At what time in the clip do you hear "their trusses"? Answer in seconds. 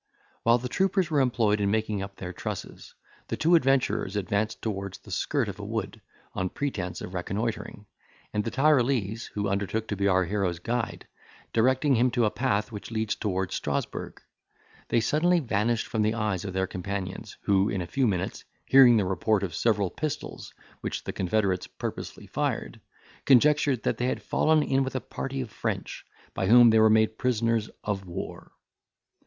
2.15-2.95